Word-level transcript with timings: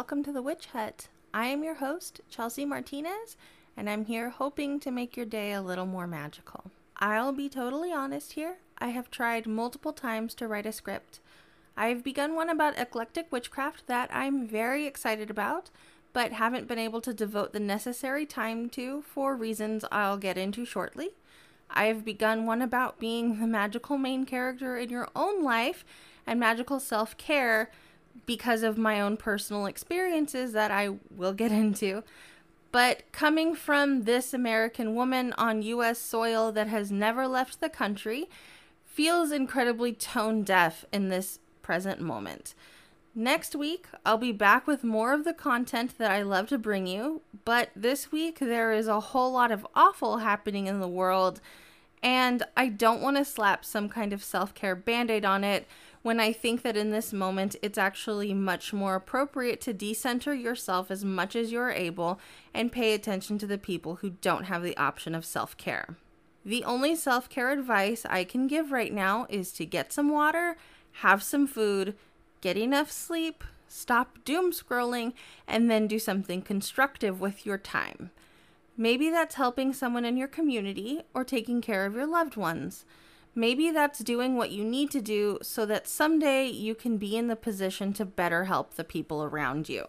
welcome 0.00 0.22
to 0.22 0.32
the 0.32 0.40
Witch 0.40 0.64
Hut. 0.72 1.08
I 1.34 1.48
am 1.48 1.62
your 1.62 1.74
host, 1.74 2.22
Chelsea 2.30 2.64
Martinez, 2.64 3.36
and 3.76 3.90
I'm 3.90 4.06
here 4.06 4.30
hoping 4.30 4.80
to 4.80 4.90
make 4.90 5.14
your 5.14 5.26
day 5.26 5.52
a 5.52 5.60
little 5.60 5.84
more 5.84 6.06
magical. 6.06 6.70
I'll 6.96 7.32
be 7.32 7.50
totally 7.50 7.92
honest 7.92 8.32
here. 8.32 8.56
I 8.78 8.88
have 8.88 9.10
tried 9.10 9.46
multiple 9.46 9.92
times 9.92 10.32
to 10.36 10.48
write 10.48 10.64
a 10.64 10.72
script. 10.72 11.20
I've 11.76 12.02
begun 12.02 12.34
one 12.34 12.48
about 12.48 12.78
eclectic 12.78 13.30
witchcraft 13.30 13.88
that 13.88 14.08
I'm 14.10 14.48
very 14.48 14.86
excited 14.86 15.28
about, 15.28 15.68
but 16.14 16.32
haven't 16.32 16.66
been 16.66 16.78
able 16.78 17.02
to 17.02 17.12
devote 17.12 17.52
the 17.52 17.60
necessary 17.60 18.24
time 18.24 18.70
to 18.70 19.02
for 19.02 19.36
reasons 19.36 19.84
I'll 19.92 20.16
get 20.16 20.38
into 20.38 20.64
shortly. 20.64 21.10
I've 21.68 22.06
begun 22.06 22.46
one 22.46 22.62
about 22.62 22.98
being 22.98 23.38
the 23.38 23.46
magical 23.46 23.98
main 23.98 24.24
character 24.24 24.78
in 24.78 24.88
your 24.88 25.08
own 25.14 25.42
life 25.44 25.84
and 26.26 26.40
magical 26.40 26.80
self 26.80 27.18
care 27.18 27.70
because 28.26 28.62
of 28.62 28.78
my 28.78 29.00
own 29.00 29.16
personal 29.16 29.66
experiences 29.66 30.52
that 30.52 30.70
I 30.70 30.96
will 31.14 31.32
get 31.32 31.52
into. 31.64 32.02
But 32.72 33.10
coming 33.10 33.54
from 33.54 34.02
this 34.02 34.32
American 34.32 34.94
woman 34.94 35.32
on 35.36 35.62
US 35.62 35.98
soil 35.98 36.52
that 36.52 36.68
has 36.68 36.92
never 36.92 37.26
left 37.26 37.60
the 37.60 37.68
country 37.68 38.28
feels 38.84 39.32
incredibly 39.32 39.92
tone 39.92 40.42
deaf 40.42 40.84
in 40.92 41.08
this 41.08 41.38
present 41.62 42.00
moment. 42.00 42.54
Next 43.14 43.56
week, 43.56 43.86
I'll 44.06 44.18
be 44.18 44.30
back 44.30 44.68
with 44.68 44.84
more 44.84 45.12
of 45.12 45.24
the 45.24 45.34
content 45.34 45.98
that 45.98 46.12
I 46.12 46.22
love 46.22 46.48
to 46.48 46.58
bring 46.58 46.86
you, 46.86 47.22
but 47.44 47.70
this 47.74 48.12
week 48.12 48.38
there 48.38 48.72
is 48.72 48.86
a 48.86 49.00
whole 49.00 49.32
lot 49.32 49.50
of 49.50 49.66
awful 49.74 50.18
happening 50.18 50.68
in 50.68 50.78
the 50.78 50.86
world, 50.86 51.40
and 52.04 52.44
I 52.56 52.68
don't 52.68 53.02
want 53.02 53.16
to 53.16 53.24
slap 53.24 53.64
some 53.64 53.88
kind 53.88 54.12
of 54.12 54.22
self 54.22 54.54
care 54.54 54.76
band 54.76 55.10
aid 55.10 55.24
on 55.24 55.42
it 55.42 55.66
when 56.02 56.18
I 56.18 56.32
think 56.32 56.62
that 56.62 56.76
in 56.76 56.90
this 56.90 57.12
moment 57.12 57.56
it's 57.62 57.78
actually 57.78 58.32
much 58.32 58.72
more 58.72 58.94
appropriate 58.94 59.60
to 59.62 59.72
decenter 59.72 60.34
yourself 60.34 60.90
as 60.90 61.04
much 61.04 61.36
as 61.36 61.52
you're 61.52 61.70
able 61.70 62.18
and 62.54 62.72
pay 62.72 62.94
attention 62.94 63.38
to 63.38 63.46
the 63.46 63.58
people 63.58 63.96
who 63.96 64.10
don't 64.10 64.44
have 64.44 64.62
the 64.62 64.76
option 64.76 65.14
of 65.14 65.24
self 65.24 65.56
care. 65.56 65.96
The 66.44 66.64
only 66.64 66.96
self 66.96 67.28
care 67.28 67.50
advice 67.50 68.06
I 68.08 68.24
can 68.24 68.46
give 68.46 68.72
right 68.72 68.92
now 68.92 69.26
is 69.28 69.52
to 69.52 69.66
get 69.66 69.92
some 69.92 70.10
water, 70.10 70.56
have 70.92 71.22
some 71.22 71.46
food, 71.46 71.94
get 72.40 72.56
enough 72.56 72.90
sleep, 72.90 73.44
stop 73.68 74.24
doom 74.24 74.52
scrolling, 74.52 75.12
and 75.46 75.70
then 75.70 75.86
do 75.86 75.98
something 75.98 76.40
constructive 76.40 77.20
with 77.20 77.44
your 77.44 77.58
time. 77.58 78.10
Maybe 78.76 79.10
that's 79.10 79.34
helping 79.34 79.74
someone 79.74 80.06
in 80.06 80.16
your 80.16 80.28
community 80.28 81.02
or 81.12 81.24
taking 81.24 81.60
care 81.60 81.84
of 81.84 81.94
your 81.94 82.06
loved 82.06 82.36
ones. 82.36 82.86
Maybe 83.34 83.70
that's 83.70 84.00
doing 84.00 84.36
what 84.36 84.50
you 84.50 84.64
need 84.64 84.90
to 84.90 85.00
do 85.00 85.38
so 85.42 85.64
that 85.66 85.86
someday 85.86 86.46
you 86.46 86.74
can 86.74 86.98
be 86.98 87.16
in 87.16 87.28
the 87.28 87.36
position 87.36 87.92
to 87.94 88.04
better 88.04 88.44
help 88.44 88.74
the 88.74 88.84
people 88.84 89.22
around 89.22 89.68
you. 89.68 89.84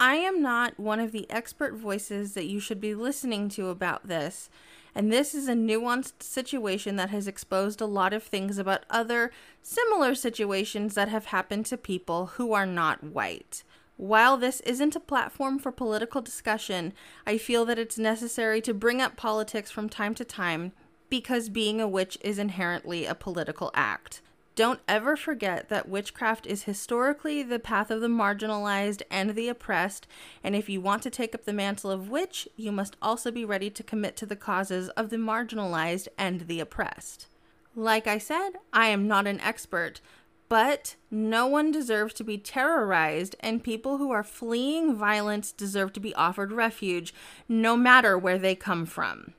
I 0.00 0.14
am 0.14 0.40
not 0.40 0.78
one 0.78 1.00
of 1.00 1.12
the 1.12 1.28
expert 1.28 1.74
voices 1.74 2.34
that 2.34 2.46
you 2.46 2.60
should 2.60 2.80
be 2.80 2.94
listening 2.94 3.48
to 3.50 3.68
about 3.68 4.06
this, 4.06 4.48
and 4.94 5.12
this 5.12 5.34
is 5.34 5.48
a 5.48 5.54
nuanced 5.54 6.22
situation 6.22 6.96
that 6.96 7.10
has 7.10 7.26
exposed 7.26 7.80
a 7.80 7.86
lot 7.86 8.12
of 8.12 8.22
things 8.22 8.58
about 8.58 8.84
other 8.88 9.32
similar 9.60 10.14
situations 10.14 10.94
that 10.94 11.08
have 11.08 11.26
happened 11.26 11.66
to 11.66 11.76
people 11.76 12.26
who 12.26 12.52
are 12.52 12.66
not 12.66 13.02
white. 13.02 13.64
While 13.96 14.36
this 14.36 14.60
isn't 14.60 14.94
a 14.94 15.00
platform 15.00 15.58
for 15.58 15.72
political 15.72 16.22
discussion, 16.22 16.92
I 17.26 17.36
feel 17.36 17.64
that 17.64 17.80
it's 17.80 17.98
necessary 17.98 18.60
to 18.62 18.72
bring 18.72 19.02
up 19.02 19.16
politics 19.16 19.72
from 19.72 19.88
time 19.88 20.14
to 20.14 20.24
time 20.24 20.72
because 21.08 21.48
being 21.48 21.80
a 21.80 21.88
witch 21.88 22.18
is 22.20 22.38
inherently 22.38 23.06
a 23.06 23.14
political 23.14 23.70
act. 23.74 24.20
Don't 24.58 24.80
ever 24.88 25.16
forget 25.16 25.68
that 25.68 25.88
witchcraft 25.88 26.44
is 26.44 26.64
historically 26.64 27.44
the 27.44 27.60
path 27.60 27.92
of 27.92 28.00
the 28.00 28.08
marginalized 28.08 29.02
and 29.08 29.36
the 29.36 29.48
oppressed, 29.48 30.08
and 30.42 30.56
if 30.56 30.68
you 30.68 30.80
want 30.80 31.04
to 31.04 31.10
take 31.10 31.32
up 31.32 31.44
the 31.44 31.52
mantle 31.52 31.92
of 31.92 32.10
witch, 32.10 32.48
you 32.56 32.72
must 32.72 32.96
also 33.00 33.30
be 33.30 33.44
ready 33.44 33.70
to 33.70 33.84
commit 33.84 34.16
to 34.16 34.26
the 34.26 34.34
causes 34.34 34.88
of 34.90 35.10
the 35.10 35.16
marginalized 35.16 36.08
and 36.18 36.48
the 36.48 36.58
oppressed. 36.58 37.28
Like 37.76 38.08
I 38.08 38.18
said, 38.18 38.54
I 38.72 38.88
am 38.88 39.06
not 39.06 39.28
an 39.28 39.40
expert, 39.42 40.00
but 40.48 40.96
no 41.08 41.46
one 41.46 41.70
deserves 41.70 42.12
to 42.14 42.24
be 42.24 42.36
terrorized, 42.36 43.36
and 43.38 43.62
people 43.62 43.98
who 43.98 44.10
are 44.10 44.24
fleeing 44.24 44.96
violence 44.96 45.52
deserve 45.52 45.92
to 45.92 46.00
be 46.00 46.14
offered 46.16 46.50
refuge, 46.50 47.14
no 47.48 47.76
matter 47.76 48.18
where 48.18 48.38
they 48.38 48.56
come 48.56 48.86
from. 48.86 49.34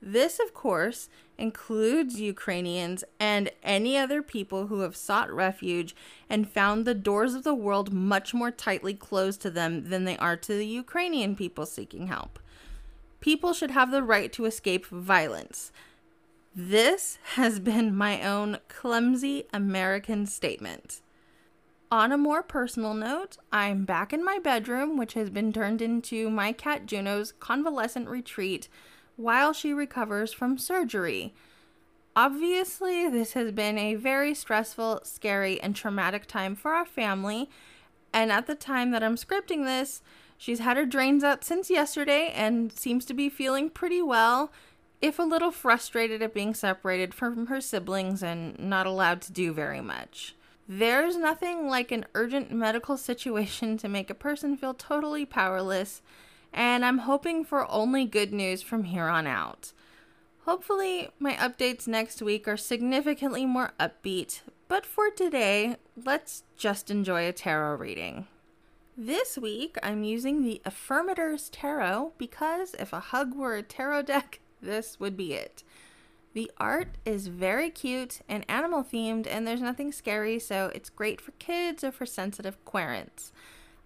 This, 0.00 0.38
of 0.38 0.54
course, 0.54 1.08
includes 1.36 2.20
Ukrainians 2.20 3.04
and 3.18 3.50
any 3.62 3.96
other 3.96 4.22
people 4.22 4.68
who 4.68 4.80
have 4.80 4.96
sought 4.96 5.30
refuge 5.30 5.94
and 6.28 6.48
found 6.48 6.84
the 6.84 6.94
doors 6.94 7.34
of 7.34 7.44
the 7.44 7.54
world 7.54 7.92
much 7.92 8.32
more 8.32 8.50
tightly 8.50 8.94
closed 8.94 9.40
to 9.42 9.50
them 9.50 9.88
than 9.90 10.04
they 10.04 10.16
are 10.18 10.36
to 10.36 10.54
the 10.54 10.66
Ukrainian 10.66 11.36
people 11.36 11.66
seeking 11.66 12.06
help. 12.08 12.38
People 13.20 13.52
should 13.52 13.72
have 13.72 13.90
the 13.90 14.02
right 14.02 14.32
to 14.32 14.44
escape 14.44 14.86
violence. 14.86 15.72
This 16.54 17.18
has 17.34 17.60
been 17.60 17.94
my 17.94 18.22
own 18.22 18.58
clumsy 18.68 19.44
American 19.52 20.26
statement. 20.26 21.02
On 21.90 22.12
a 22.12 22.18
more 22.18 22.42
personal 22.42 22.94
note, 22.94 23.38
I'm 23.52 23.84
back 23.84 24.12
in 24.12 24.24
my 24.24 24.38
bedroom, 24.38 24.96
which 24.96 25.14
has 25.14 25.30
been 25.30 25.52
turned 25.52 25.80
into 25.80 26.28
my 26.30 26.52
cat 26.52 26.86
Juno's 26.86 27.32
convalescent 27.32 28.08
retreat 28.08 28.68
while 29.18 29.52
she 29.52 29.74
recovers 29.74 30.32
from 30.32 30.56
surgery. 30.56 31.34
Obviously, 32.14 33.08
this 33.08 33.32
has 33.32 33.50
been 33.50 33.76
a 33.76 33.96
very 33.96 34.32
stressful, 34.32 35.00
scary, 35.02 35.60
and 35.60 35.74
traumatic 35.74 36.26
time 36.26 36.54
for 36.54 36.72
our 36.72 36.86
family. 36.86 37.50
And 38.12 38.30
at 38.30 38.46
the 38.46 38.54
time 38.54 38.92
that 38.92 39.02
I'm 39.02 39.16
scripting 39.16 39.64
this, 39.64 40.02
she's 40.36 40.60
had 40.60 40.76
her 40.76 40.86
drains 40.86 41.24
out 41.24 41.44
since 41.44 41.68
yesterday 41.68 42.32
and 42.34 42.72
seems 42.72 43.04
to 43.06 43.14
be 43.14 43.28
feeling 43.28 43.70
pretty 43.70 44.00
well, 44.00 44.52
if 45.02 45.18
a 45.18 45.22
little 45.22 45.50
frustrated 45.50 46.22
at 46.22 46.34
being 46.34 46.54
separated 46.54 47.12
from 47.12 47.46
her 47.46 47.60
siblings 47.60 48.22
and 48.22 48.56
not 48.58 48.86
allowed 48.86 49.20
to 49.22 49.32
do 49.32 49.52
very 49.52 49.80
much. 49.80 50.36
There's 50.68 51.16
nothing 51.16 51.66
like 51.66 51.90
an 51.90 52.04
urgent 52.14 52.52
medical 52.52 52.96
situation 53.10 53.78
to 53.78 53.88
make 53.88 54.10
a 54.10 54.14
person 54.14 54.56
feel 54.56 54.74
totally 54.74 55.26
powerless 55.26 56.02
and 56.52 56.84
I'm 56.84 56.98
hoping 56.98 57.44
for 57.44 57.70
only 57.70 58.04
good 58.04 58.32
news 58.32 58.62
from 58.62 58.84
here 58.84 59.06
on 59.06 59.26
out. 59.26 59.72
Hopefully, 60.44 61.10
my 61.18 61.34
updates 61.34 61.86
next 61.86 62.22
week 62.22 62.48
are 62.48 62.56
significantly 62.56 63.44
more 63.44 63.72
upbeat, 63.78 64.40
but 64.66 64.86
for 64.86 65.10
today, 65.10 65.76
let's 66.04 66.44
just 66.56 66.90
enjoy 66.90 67.28
a 67.28 67.32
tarot 67.32 67.76
reading. 67.76 68.26
This 68.96 69.38
week, 69.38 69.76
I'm 69.82 70.02
using 70.02 70.42
the 70.42 70.60
Affirmators 70.66 71.50
Tarot 71.52 72.12
because 72.18 72.74
if 72.78 72.92
a 72.92 72.98
hug 72.98 73.34
were 73.34 73.54
a 73.54 73.62
tarot 73.62 74.02
deck, 74.02 74.40
this 74.60 74.98
would 74.98 75.16
be 75.16 75.34
it. 75.34 75.62
The 76.34 76.50
art 76.58 76.96
is 77.04 77.28
very 77.28 77.70
cute 77.70 78.20
and 78.28 78.44
animal 78.48 78.82
themed, 78.82 79.26
and 79.26 79.46
there's 79.46 79.60
nothing 79.60 79.92
scary, 79.92 80.38
so 80.38 80.70
it's 80.74 80.90
great 80.90 81.20
for 81.20 81.32
kids 81.32 81.84
or 81.84 81.92
for 81.92 82.06
sensitive 82.06 82.62
querents. 82.64 83.32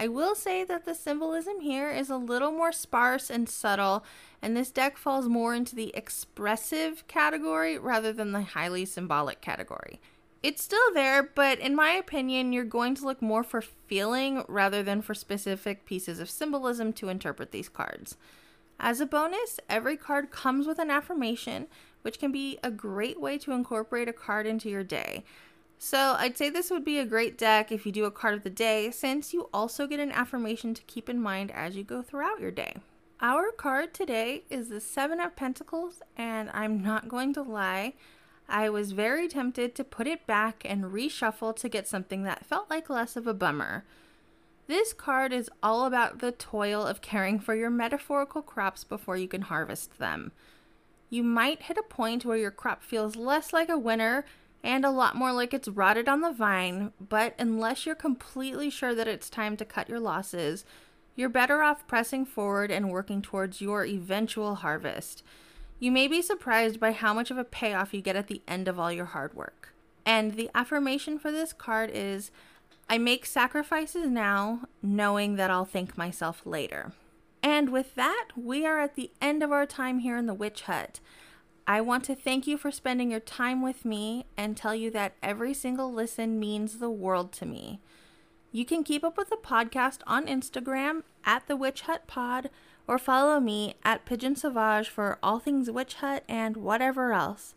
I 0.00 0.06
will 0.06 0.36
say 0.36 0.62
that 0.62 0.84
the 0.84 0.94
symbolism 0.94 1.58
here 1.58 1.90
is 1.90 2.08
a 2.08 2.16
little 2.16 2.52
more 2.52 2.70
sparse 2.70 3.30
and 3.30 3.48
subtle, 3.48 4.04
and 4.40 4.56
this 4.56 4.70
deck 4.70 4.96
falls 4.96 5.26
more 5.26 5.56
into 5.56 5.74
the 5.74 5.90
expressive 5.92 7.04
category 7.08 7.76
rather 7.76 8.12
than 8.12 8.30
the 8.30 8.42
highly 8.42 8.84
symbolic 8.84 9.40
category. 9.40 10.00
It's 10.40 10.62
still 10.62 10.94
there, 10.94 11.24
but 11.24 11.58
in 11.58 11.74
my 11.74 11.90
opinion, 11.90 12.52
you're 12.52 12.62
going 12.62 12.94
to 12.94 13.04
look 13.04 13.20
more 13.20 13.42
for 13.42 13.60
feeling 13.60 14.44
rather 14.46 14.84
than 14.84 15.02
for 15.02 15.14
specific 15.14 15.84
pieces 15.84 16.20
of 16.20 16.30
symbolism 16.30 16.92
to 16.92 17.08
interpret 17.08 17.50
these 17.50 17.68
cards. 17.68 18.16
As 18.78 19.00
a 19.00 19.06
bonus, 19.06 19.58
every 19.68 19.96
card 19.96 20.30
comes 20.30 20.68
with 20.68 20.78
an 20.78 20.92
affirmation, 20.92 21.66
which 22.02 22.20
can 22.20 22.30
be 22.30 22.60
a 22.62 22.70
great 22.70 23.20
way 23.20 23.36
to 23.38 23.50
incorporate 23.50 24.08
a 24.08 24.12
card 24.12 24.46
into 24.46 24.70
your 24.70 24.84
day. 24.84 25.24
So 25.78 26.16
I'd 26.18 26.36
say 26.36 26.50
this 26.50 26.70
would 26.70 26.84
be 26.84 26.98
a 26.98 27.06
great 27.06 27.38
deck 27.38 27.70
if 27.70 27.86
you 27.86 27.92
do 27.92 28.04
a 28.04 28.10
card 28.10 28.34
of 28.34 28.42
the 28.42 28.50
day, 28.50 28.90
since 28.90 29.32
you 29.32 29.48
also 29.54 29.86
get 29.86 30.00
an 30.00 30.12
affirmation 30.12 30.74
to 30.74 30.82
keep 30.82 31.08
in 31.08 31.20
mind 31.20 31.50
as 31.52 31.76
you 31.76 31.84
go 31.84 32.02
throughout 32.02 32.40
your 32.40 32.50
day. 32.50 32.76
Our 33.20 33.52
card 33.52 33.94
today 33.94 34.44
is 34.50 34.68
the 34.68 34.80
Seven 34.80 35.20
of 35.20 35.36
Pentacles, 35.36 36.02
and 36.16 36.50
I'm 36.52 36.82
not 36.82 37.08
going 37.08 37.32
to 37.34 37.42
lie, 37.42 37.94
I 38.48 38.70
was 38.70 38.92
very 38.92 39.28
tempted 39.28 39.74
to 39.74 39.84
put 39.84 40.06
it 40.06 40.26
back 40.26 40.62
and 40.64 40.84
reshuffle 40.84 41.54
to 41.56 41.68
get 41.68 41.86
something 41.86 42.22
that 42.22 42.46
felt 42.46 42.70
like 42.70 42.88
less 42.88 43.14
of 43.14 43.26
a 43.26 43.34
bummer. 43.34 43.84
This 44.66 44.92
card 44.92 45.32
is 45.32 45.50
all 45.62 45.84
about 45.84 46.20
the 46.20 46.32
toil 46.32 46.86
of 46.86 47.02
caring 47.02 47.40
for 47.40 47.54
your 47.54 47.70
metaphorical 47.70 48.40
crops 48.40 48.84
before 48.84 49.16
you 49.16 49.28
can 49.28 49.42
harvest 49.42 49.98
them. 49.98 50.32
You 51.10 51.22
might 51.22 51.62
hit 51.62 51.76
a 51.76 51.82
point 51.82 52.24
where 52.24 52.36
your 52.36 52.50
crop 52.50 52.82
feels 52.82 53.16
less 53.16 53.52
like 53.52 53.68
a 53.68 53.78
winner 53.78 54.24
and 54.62 54.84
a 54.84 54.90
lot 54.90 55.16
more 55.16 55.32
like 55.32 55.54
it's 55.54 55.68
rotted 55.68 56.08
on 56.08 56.20
the 56.20 56.32
vine, 56.32 56.92
but 57.00 57.34
unless 57.38 57.86
you're 57.86 57.94
completely 57.94 58.70
sure 58.70 58.94
that 58.94 59.08
it's 59.08 59.30
time 59.30 59.56
to 59.56 59.64
cut 59.64 59.88
your 59.88 60.00
losses, 60.00 60.64
you're 61.14 61.28
better 61.28 61.62
off 61.62 61.86
pressing 61.86 62.24
forward 62.24 62.70
and 62.70 62.90
working 62.90 63.22
towards 63.22 63.60
your 63.60 63.84
eventual 63.84 64.56
harvest. 64.56 65.22
You 65.80 65.92
may 65.92 66.08
be 66.08 66.22
surprised 66.22 66.80
by 66.80 66.92
how 66.92 67.14
much 67.14 67.30
of 67.30 67.38
a 67.38 67.44
payoff 67.44 67.94
you 67.94 68.00
get 68.00 68.16
at 68.16 68.26
the 68.26 68.42
end 68.48 68.68
of 68.68 68.78
all 68.78 68.92
your 68.92 69.06
hard 69.06 69.34
work. 69.34 69.74
And 70.04 70.34
the 70.34 70.50
affirmation 70.54 71.18
for 71.18 71.30
this 71.30 71.52
card 71.52 71.90
is 71.92 72.30
I 72.88 72.98
make 72.98 73.26
sacrifices 73.26 74.08
now, 74.08 74.62
knowing 74.82 75.36
that 75.36 75.50
I'll 75.50 75.64
thank 75.64 75.98
myself 75.98 76.46
later. 76.46 76.92
And 77.42 77.70
with 77.70 77.94
that, 77.94 78.28
we 78.34 78.64
are 78.66 78.80
at 78.80 78.94
the 78.94 79.10
end 79.20 79.42
of 79.42 79.52
our 79.52 79.66
time 79.66 80.00
here 80.00 80.16
in 80.16 80.26
the 80.26 80.34
Witch 80.34 80.62
Hut. 80.62 81.00
I 81.70 81.82
want 81.82 82.02
to 82.04 82.14
thank 82.14 82.46
you 82.46 82.56
for 82.56 82.70
spending 82.70 83.10
your 83.10 83.20
time 83.20 83.60
with 83.60 83.84
me 83.84 84.24
and 84.38 84.56
tell 84.56 84.74
you 84.74 84.90
that 84.92 85.12
every 85.22 85.52
single 85.52 85.92
listen 85.92 86.40
means 86.40 86.78
the 86.78 86.88
world 86.88 87.30
to 87.34 87.44
me. 87.44 87.78
You 88.50 88.64
can 88.64 88.82
keep 88.82 89.04
up 89.04 89.18
with 89.18 89.28
the 89.28 89.36
podcast 89.36 89.98
on 90.06 90.26
Instagram 90.26 91.02
at 91.26 91.46
the 91.46 91.56
Witch 91.56 91.82
Hut 91.82 92.06
Pod 92.06 92.48
or 92.86 92.96
follow 92.96 93.38
me 93.38 93.74
at 93.84 94.06
Pigeon 94.06 94.34
Sauvage 94.34 94.88
for 94.88 95.18
all 95.22 95.38
things 95.38 95.70
Witch 95.70 95.96
Hut 95.96 96.24
and 96.26 96.56
whatever 96.56 97.12
else. 97.12 97.54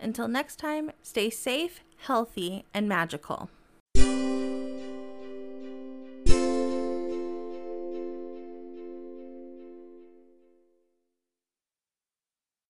Until 0.00 0.26
next 0.26 0.56
time, 0.56 0.90
stay 1.00 1.30
safe, 1.30 1.82
healthy, 1.98 2.64
and 2.74 2.88
magical. 2.88 3.48